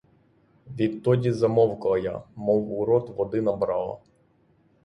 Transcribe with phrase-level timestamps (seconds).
[0.77, 3.97] Відтоді замовкла я, мов у рот води набрала!